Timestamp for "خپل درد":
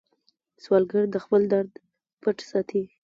1.23-1.71